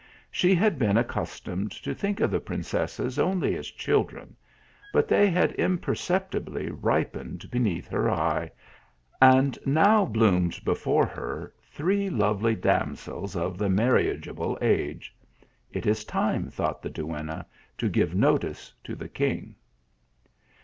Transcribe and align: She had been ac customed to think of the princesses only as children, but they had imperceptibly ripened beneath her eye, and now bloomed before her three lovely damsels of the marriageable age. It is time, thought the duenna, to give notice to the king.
She 0.31 0.55
had 0.55 0.79
been 0.79 0.97
ac 0.97 1.09
customed 1.09 1.71
to 1.73 1.93
think 1.93 2.21
of 2.21 2.31
the 2.31 2.39
princesses 2.39 3.19
only 3.19 3.55
as 3.55 3.67
children, 3.67 4.35
but 4.91 5.07
they 5.07 5.29
had 5.29 5.51
imperceptibly 5.51 6.71
ripened 6.71 7.51
beneath 7.51 7.87
her 7.89 8.09
eye, 8.09 8.49
and 9.21 9.59
now 9.63 10.05
bloomed 10.05 10.59
before 10.65 11.05
her 11.05 11.53
three 11.69 12.09
lovely 12.09 12.55
damsels 12.55 13.35
of 13.35 13.59
the 13.59 13.69
marriageable 13.69 14.57
age. 14.59 15.15
It 15.71 15.85
is 15.85 16.03
time, 16.03 16.49
thought 16.49 16.81
the 16.81 16.89
duenna, 16.89 17.45
to 17.77 17.87
give 17.87 18.15
notice 18.15 18.73
to 18.85 18.95
the 18.95 19.07
king. 19.07 19.53